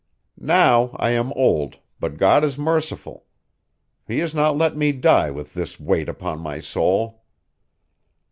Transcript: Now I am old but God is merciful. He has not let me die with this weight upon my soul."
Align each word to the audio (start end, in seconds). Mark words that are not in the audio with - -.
Now 0.39 0.95
I 0.97 1.11
am 1.11 1.31
old 1.33 1.77
but 1.99 2.17
God 2.17 2.43
is 2.43 2.57
merciful. 2.57 3.25
He 4.07 4.17
has 4.17 4.33
not 4.33 4.57
let 4.57 4.75
me 4.75 4.91
die 4.91 5.29
with 5.29 5.53
this 5.53 5.79
weight 5.79 6.09
upon 6.09 6.39
my 6.39 6.59
soul." 6.59 7.21